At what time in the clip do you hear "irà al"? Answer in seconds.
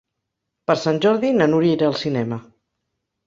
1.79-1.99